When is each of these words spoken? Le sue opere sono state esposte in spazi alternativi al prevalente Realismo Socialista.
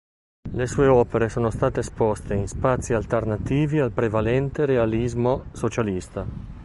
Le 0.51 0.65
sue 0.65 0.87
opere 0.87 1.29
sono 1.29 1.51
state 1.51 1.81
esposte 1.81 2.33
in 2.33 2.47
spazi 2.47 2.93
alternativi 2.95 3.77
al 3.77 3.91
prevalente 3.91 4.65
Realismo 4.65 5.43
Socialista. 5.51 6.25